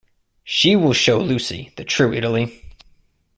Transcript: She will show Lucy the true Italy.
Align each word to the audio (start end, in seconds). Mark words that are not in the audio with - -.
She 0.43 0.75
will 0.75 0.93
show 0.93 1.19
Lucy 1.19 1.73
the 1.77 1.83
true 1.83 2.11
Italy. 2.11 2.63